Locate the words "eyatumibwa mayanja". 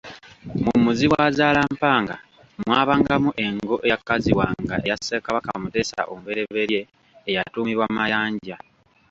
7.29-8.57